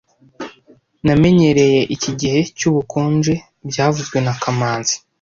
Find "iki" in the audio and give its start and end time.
1.95-2.11